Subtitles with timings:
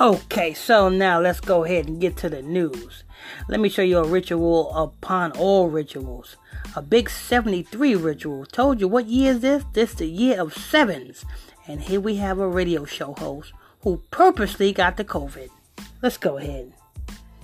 [0.00, 3.02] Okay, so now let's go ahead and get to the news.
[3.48, 6.36] Let me show you a ritual upon all rituals.
[6.76, 8.46] A big 73 ritual.
[8.46, 9.64] Told you what year is this?
[9.72, 11.24] This the year of sevens.
[11.66, 15.48] And here we have a radio show host who purposely got the COVID.
[16.00, 16.74] Let's go ahead.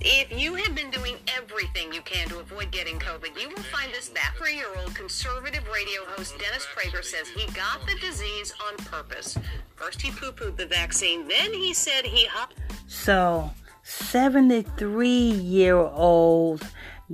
[0.07, 3.91] If you have been doing everything you can to avoid getting COVID, you will find
[3.91, 8.77] this 3 year old conservative radio host Dennis Prager says he got the disease on
[8.85, 9.35] purpose.
[9.75, 12.53] First, he poo pooed the vaccine, then he said he hopped.
[12.85, 13.49] So,
[13.81, 16.67] 73 year old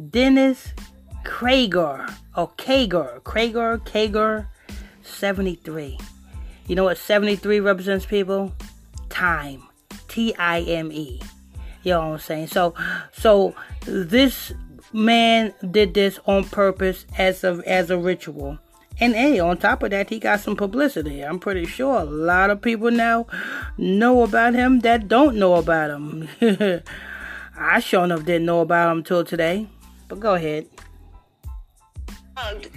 [0.10, 0.74] Dennis
[1.24, 4.48] Krager, or Kager, Krager, Kager,
[5.02, 5.98] 73.
[6.68, 8.52] You know what 73 represents, people?
[9.08, 9.64] Time.
[10.10, 11.22] T I M E.
[11.84, 12.48] You know what I'm saying?
[12.48, 12.74] So,
[13.12, 14.54] so this
[14.94, 18.60] man did this on purpose as a as a ritual.
[19.00, 21.22] And hey, on top of that, he got some publicity.
[21.22, 23.26] I'm pretty sure a lot of people now
[23.78, 26.28] know about him that don't know about him.
[27.58, 29.68] I sure enough didn't know about him till today.
[30.08, 30.68] But go ahead.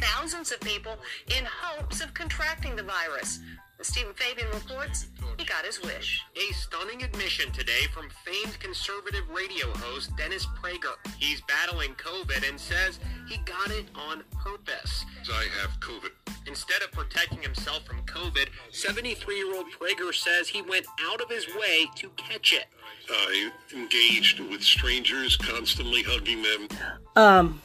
[0.01, 0.97] Thousands of people
[1.37, 3.41] in hopes of contracting the virus.
[3.79, 6.23] The Stephen Fabian reports he got his wish.
[6.37, 10.95] A stunning admission today from famed conservative radio host Dennis Prager.
[11.19, 15.05] He's battling COVID and says he got it on purpose.
[15.29, 16.11] I have COVID.
[16.47, 21.29] Instead of protecting himself from COVID, 73 year old Prager says he went out of
[21.29, 22.67] his way to catch it.
[23.11, 26.69] I engaged with strangers, constantly hugging them.
[27.17, 27.63] Um,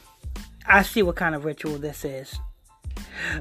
[0.66, 2.40] I see what kind of ritual this is.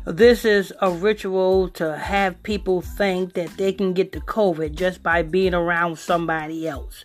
[0.04, 5.02] This is a ritual to have people think that they can get the COVID just
[5.02, 7.04] by being around somebody else.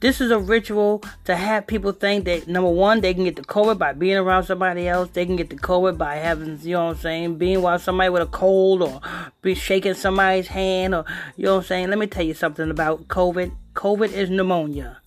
[0.00, 3.42] This is a ritual to have people think that number one, they can get the
[3.42, 5.10] COVID by being around somebody else.
[5.12, 8.10] They can get the COVID by having, you know what I'm saying, being while somebody
[8.10, 9.00] with a cold or
[9.40, 11.04] be shaking somebody's hand or,
[11.36, 11.88] you know what I'm saying.
[11.88, 13.52] Let me tell you something about COVID.
[13.74, 14.98] COVID is pneumonia.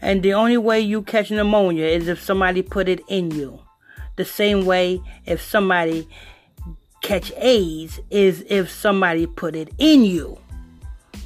[0.00, 3.63] And the only way you catch pneumonia is if somebody put it in you
[4.16, 6.08] the same way if somebody
[7.02, 10.38] catch AIDS is if somebody put it in you.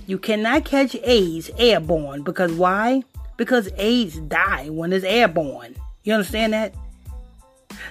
[0.06, 3.02] You cannot catch AIDS airborne because why?
[3.36, 5.76] Because AIDS die when it's airborne.
[6.02, 6.74] You understand that?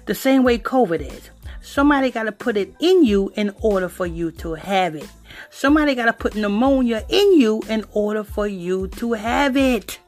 [0.06, 1.30] The same way COVID is.
[1.62, 5.08] Somebody got to put it in you in order for you to have it.
[5.50, 10.00] Somebody got to put pneumonia in you in order for you to have it.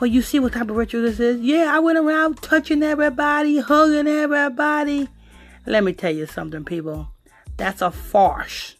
[0.00, 1.42] But you see what type of ritual this is?
[1.42, 5.10] Yeah, I went around touching everybody, hugging everybody.
[5.66, 7.10] Let me tell you something, people.
[7.58, 8.76] That's a farce.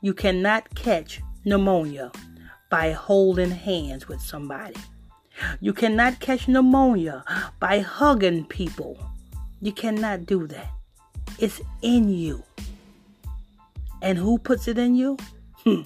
[0.00, 2.12] You cannot catch pneumonia
[2.70, 4.76] by holding hands with somebody.
[5.60, 7.24] You cannot catch pneumonia
[7.60, 8.96] by hugging people.
[9.60, 10.70] You cannot do that.
[11.38, 12.42] It's in you.
[14.00, 15.18] And who puts it in you?
[15.56, 15.82] Hmm.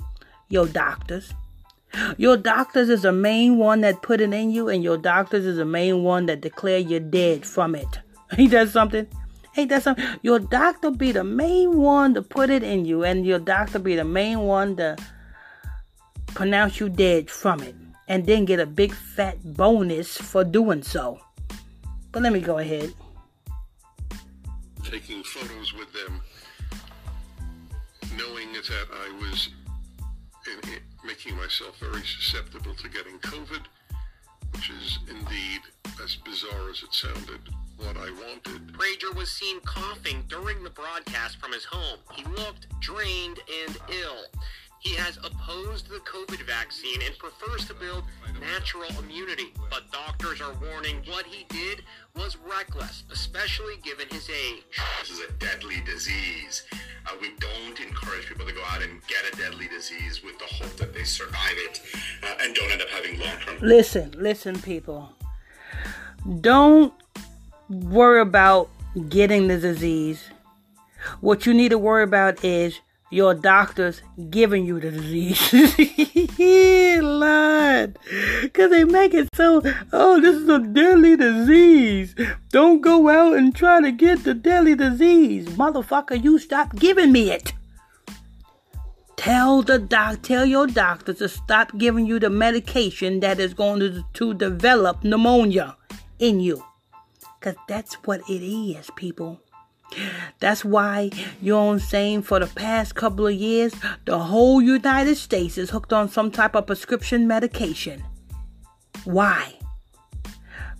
[0.49, 1.35] Your doctors,
[2.17, 5.57] your doctors is the main one that put it in you, and your doctors is
[5.57, 8.01] the main one that declare you dead from it.
[8.39, 9.07] Ain't that something?
[9.57, 10.05] Ain't that something?
[10.23, 13.97] Your doctor be the main one to put it in you, and your doctor be
[13.97, 14.97] the main one to
[16.29, 17.75] pronounce you dead from it,
[18.07, 21.19] and then get a big fat bonus for doing so.
[22.13, 22.93] But let me go ahead.
[24.85, 26.21] Taking photos with them,
[28.17, 29.51] knowing that I was
[30.47, 33.63] in, making myself very susceptible to getting COVID,
[34.53, 35.63] which is indeed,
[36.05, 37.41] as bizarre as it sounded,
[37.79, 38.75] what I wanted.
[38.75, 41.99] Prager was seen coughing during the broadcast from his home.
[42.13, 44.38] He looked drained and ill.
[44.81, 48.05] He has opposed the COVID vaccine and prefers to build
[48.41, 51.83] natural immunity, but doctors are warning what he did
[52.15, 54.63] was reckless, especially given his age.
[55.01, 56.65] This is a deadly disease.
[57.07, 60.45] Uh, we don't encourage people to go out and get a deadly disease with the
[60.45, 61.81] hope that they survive it
[62.23, 63.59] uh, and don't end up having long term.
[63.61, 65.13] Listen, listen, people.
[66.41, 66.93] Don't
[67.69, 68.71] worry about
[69.09, 70.31] getting the disease.
[71.21, 75.53] What you need to worry about is your doctors giving you the disease.
[77.03, 77.99] Lord.
[78.43, 79.63] Because they make it so,
[79.93, 82.15] oh, this is a deadly disease.
[82.51, 85.49] Don't go out and try to get the deadly disease.
[85.51, 87.53] Motherfucker, you stop giving me it.
[89.17, 93.81] Tell the doc, tell your doctor to stop giving you the medication that is going
[93.81, 95.77] to, to develop pneumonia
[96.19, 96.65] in you.
[97.39, 99.41] Because that's what it is, people.
[100.41, 103.75] That's why, you know I'm saying, for the past couple of years,
[104.05, 108.05] the whole United States is hooked on some type of prescription medication.
[109.05, 109.59] Why?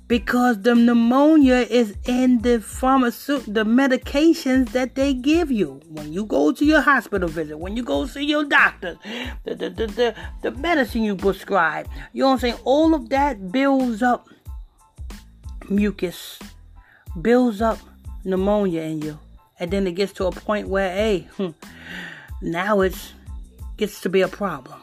[0.09, 6.25] because the pneumonia is in the pharmaceutical the medications that they give you when you
[6.25, 8.99] go to your hospital visit when you go see your doctor
[9.45, 13.11] the the, the, the, the medicine you prescribe you know what i'm saying all of
[13.11, 14.29] that builds up
[15.69, 16.39] mucus
[17.21, 17.79] builds up
[18.25, 19.19] pneumonia in you.
[19.61, 21.51] And then it gets to a point where hey hmm,
[22.43, 23.13] now it's
[23.77, 24.81] gets to be a problem.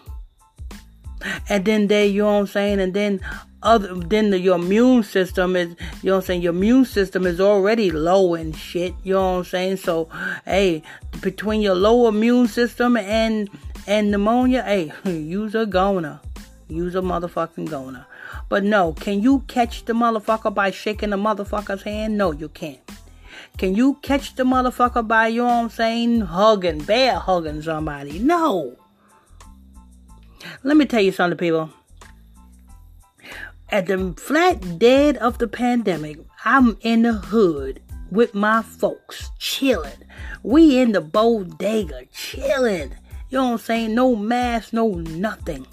[1.49, 2.79] And then they you know what i'm saying?
[2.79, 3.21] And then
[3.63, 5.69] other then the, your immune system is
[6.01, 6.41] you know what I'm saying?
[6.41, 9.77] Your immune system is already low and shit you know what I'm saying?
[9.77, 10.09] So
[10.45, 10.83] hey
[11.21, 13.49] between your low immune system and
[13.87, 16.19] and pneumonia hey use a goner.
[16.67, 18.05] Use a motherfucking goner.
[18.49, 22.17] But no can you catch the motherfucker by shaking the motherfucker's hand?
[22.17, 22.84] No you can't
[23.57, 28.19] can you catch the motherfucker by you know what I'm saying hugging bear hugging somebody
[28.19, 28.75] no
[30.63, 31.71] let me tell you something people
[33.69, 40.03] at the flat dead of the pandemic, I'm in the hood with my folks, chilling.
[40.43, 42.93] We in the bodega, chilling.
[43.29, 43.95] You know what I'm saying?
[43.95, 45.65] No mask, no nothing.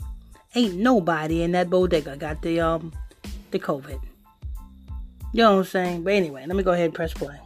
[0.55, 2.93] Ain't nobody in that bodega got the um
[3.51, 4.01] the COVID.
[5.35, 6.03] You know what I'm saying?
[6.05, 7.39] But anyway, let me go ahead and press play.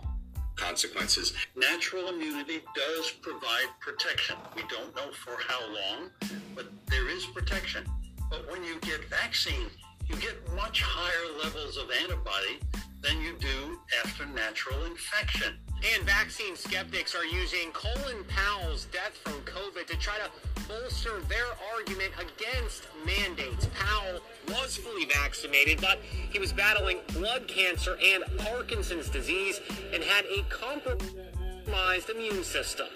[0.57, 1.35] Consequences.
[1.55, 4.37] Natural immunity does provide protection.
[4.55, 6.11] We don't know for how long,
[6.55, 7.85] but there is protection.
[8.31, 9.67] But when you get vaccine,
[10.09, 12.61] you get much higher levels of antibody
[13.03, 15.59] than you do after natural infection.
[15.95, 20.31] And vaccine skeptics are using Colin Powell's death from COVID to try to
[20.67, 23.69] bolster their argument against mandates.
[23.79, 25.99] Powell was fully vaccinated, but
[26.31, 29.61] he was battling blood cancer and Parkinson's disease
[29.93, 32.87] and had a compromised immune system.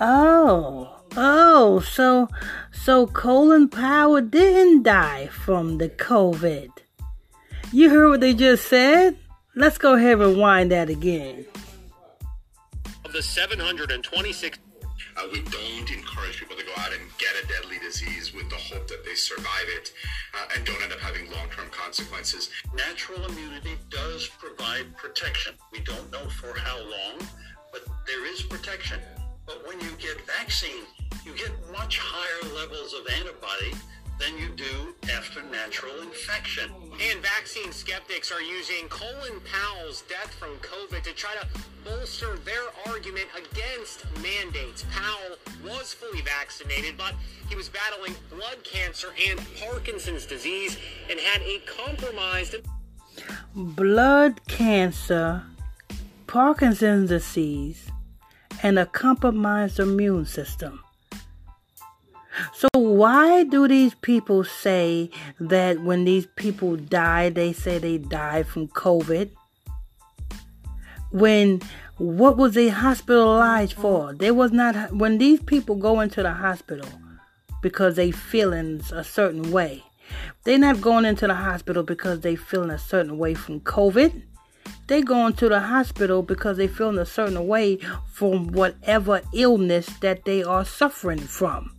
[0.00, 2.28] Oh, oh, so
[2.72, 6.70] so Colin Powell didn't die from the COVID.
[7.72, 9.16] You heard what they just said?
[9.54, 11.46] Let's go ahead and rewind that again.
[13.04, 14.58] Of the 726
[15.16, 18.56] Uh, we don't encourage people to go out and get a deadly disease with the
[18.56, 19.92] hope that they survive it
[20.34, 22.50] uh, and don't end up having long-term consequences.
[22.74, 25.54] Natural immunity does provide protection.
[25.72, 27.26] We don't know for how long,
[27.72, 29.00] but there is protection.
[29.46, 30.84] But when you get vaccine,
[31.24, 33.72] you get much higher levels of antibody
[34.18, 36.70] than you do after natural infection.
[37.10, 41.46] And vaccine skeptics are using Colin Powell's death from COVID to try to
[41.84, 44.84] bolster their argument against mandates.
[44.90, 47.14] Powell was fully vaccinated, but
[47.48, 50.78] he was battling blood cancer and Parkinson's disease
[51.10, 52.56] and had a compromised
[53.54, 55.42] Blood cancer,
[56.26, 57.90] Parkinson's disease,
[58.62, 60.82] and a compromised immune system.
[62.54, 65.10] So, why do these people say
[65.40, 69.30] that when these people die, they say they died from COVID?
[71.10, 71.62] When
[71.98, 74.12] what was they hospitalized for?
[74.12, 76.88] They was not when these people go into the hospital
[77.62, 79.82] because they feeling a certain way.
[80.44, 84.22] They're not going into the hospital because they feeling a certain way from COVID.
[84.88, 87.78] They going to the hospital because they feeling a certain way
[88.12, 91.75] from whatever illness that they are suffering from.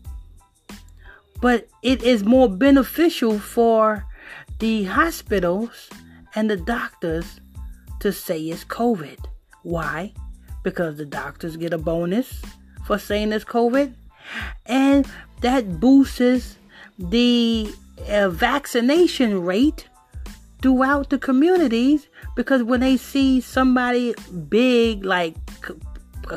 [1.42, 4.06] But it is more beneficial for
[4.60, 5.90] the hospitals
[6.36, 7.40] and the doctors
[8.00, 9.18] to say it's COVID.
[9.64, 10.14] Why?
[10.64, 12.42] Because the doctors get a bonus
[12.86, 13.94] for saying it's COVID.
[14.66, 15.08] And
[15.42, 16.58] that boosts
[16.98, 17.74] the
[18.10, 19.88] uh, vaccination rate
[20.62, 24.16] throughout the communities because when they see somebody
[24.50, 25.36] big like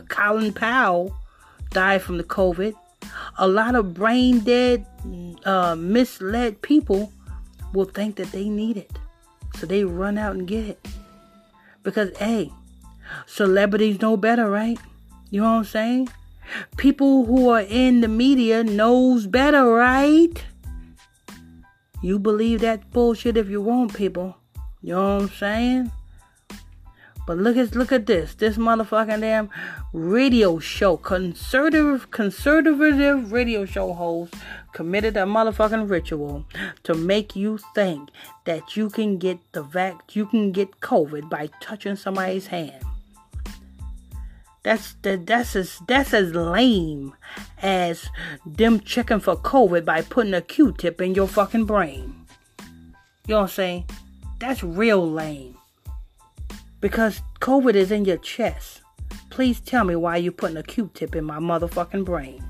[0.08, 1.14] Colin Powell
[1.70, 2.74] die from the COVID,
[3.38, 4.86] a lot of brain dead,
[5.44, 7.12] uh, misled people
[7.72, 8.98] will think that they need it.
[9.56, 10.88] So they run out and get it.
[11.82, 12.52] Because, hey,
[13.26, 14.78] celebrities know better, right?
[15.30, 16.08] You know what I'm saying?
[16.76, 20.44] People who are in the media knows better, right?
[22.02, 24.36] You believe that bullshit if you want, people.
[24.82, 25.92] You know what I'm saying?
[27.26, 28.34] But look at look at this.
[28.34, 29.50] This motherfucking damn
[29.92, 34.34] radio show, conservative conservative radio show host
[34.72, 36.44] committed a motherfucking ritual
[36.82, 38.10] to make you think
[38.44, 42.82] that you can get the vac you can get COVID by touching somebody's hand.
[44.62, 47.14] That's that, that's as that's as lame
[47.62, 48.08] as
[48.44, 52.26] them checking for COVID by putting a Q-tip in your fucking brain.
[53.26, 53.84] You know what I'm saying?
[54.38, 55.56] That's real lame.
[56.80, 58.82] Because COVID is in your chest.
[59.30, 62.44] Please tell me why you're putting a Q-tip in my motherfucking brain.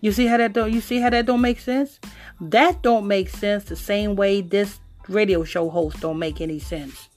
[0.00, 2.00] You see how that don't you see how that don't make sense?
[2.40, 7.08] That don't make sense the same way this radio show host don't make any sense.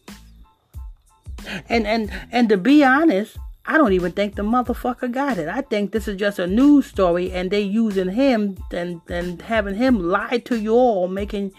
[1.69, 5.47] And and and to be honest, I don't even think the motherfucker got it.
[5.47, 9.75] I think this is just a news story and they using him and, and having
[9.75, 11.53] him lie to you all, making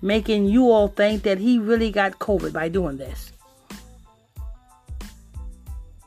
[0.00, 3.32] making you all think that he really got COVID by doing this.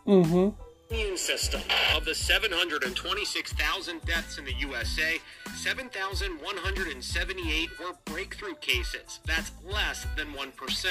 [0.08, 0.63] Mm-hmm
[0.94, 1.60] immune system.
[1.96, 5.20] Of the 726,000 deaths in the USA,
[5.56, 9.20] 7,178 were breakthrough cases.
[9.26, 10.86] That's less than 1%.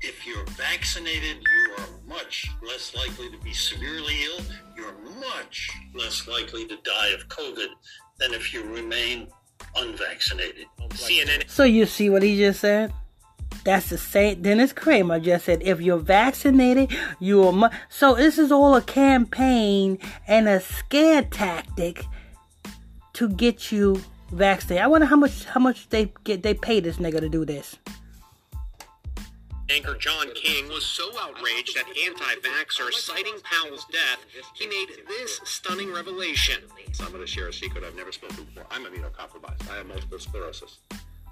[0.00, 4.40] If you're vaccinated, you are much less likely to be severely ill.
[4.76, 7.68] You're much less likely to die of COVID
[8.18, 9.28] than if you remain
[9.76, 10.66] unvaccinated.
[10.90, 11.48] CNN.
[11.48, 12.92] So you see what he just said?
[13.64, 14.42] That's the same.
[14.42, 16.90] Dennis Kramer just said, if you're vaccinated,
[17.20, 17.52] you are.
[17.52, 17.68] Mu-.
[17.88, 22.04] So this is all a campaign and a scare tactic
[23.12, 24.02] to get you
[24.32, 24.82] vaccinated.
[24.82, 27.76] I wonder how much how much they get they pay this nigga to do this.
[29.70, 34.18] Anchor John King was so outraged at anti-vaxxers citing Powell's death,
[34.54, 36.58] he made this stunning revelation.
[36.92, 38.66] So I'm going to share a secret I've never spoken before.
[38.70, 39.70] I'm immunocompromised.
[39.70, 40.78] I have multiple sclerosis.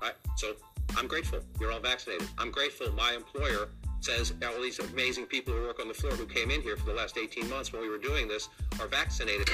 [0.00, 0.14] Right?
[0.36, 0.54] So
[0.96, 1.40] I'm grateful.
[1.60, 2.26] You're all vaccinated.
[2.38, 2.92] I'm grateful.
[2.92, 3.68] My employer
[4.00, 6.86] says all these amazing people who work on the floor who came in here for
[6.86, 8.48] the last 18 months when we were doing this
[8.80, 9.48] are vaccinated.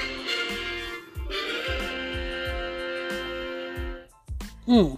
[4.65, 4.95] Hmm.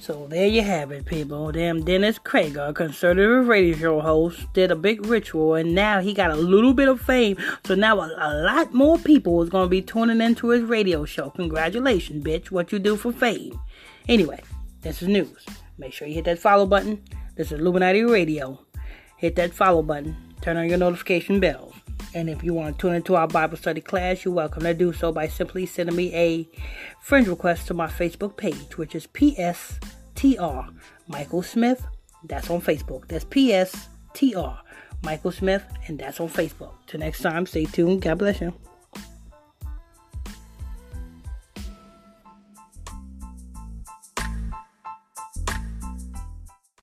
[0.00, 1.52] So there you have it, people.
[1.52, 6.14] Damn Dennis Prager, a conservative radio show host, did a big ritual, and now he
[6.14, 7.36] got a little bit of fame.
[7.66, 11.28] So now a, a lot more people is gonna be tuning into his radio show.
[11.30, 12.50] Congratulations, bitch!
[12.50, 13.60] What you do for fame?
[14.08, 14.40] Anyway.
[14.80, 15.44] This is news.
[15.76, 17.02] Make sure you hit that follow button.
[17.34, 18.64] This is Illuminati Radio.
[19.16, 20.16] Hit that follow button.
[20.40, 21.74] Turn on your notification bells.
[22.14, 24.92] And if you want to tune into our Bible study class, you're welcome to do
[24.92, 26.48] so by simply sending me a
[27.00, 30.72] friend request to my Facebook page, which is PSTR
[31.08, 31.84] Michael Smith.
[32.22, 33.08] That's on Facebook.
[33.08, 34.58] That's PSTR
[35.02, 36.74] Michael Smith, and that's on Facebook.
[36.86, 38.02] Till next time, stay tuned.
[38.02, 38.54] God bless you.